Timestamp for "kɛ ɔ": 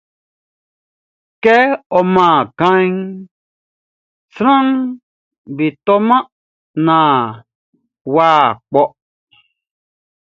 1.43-1.99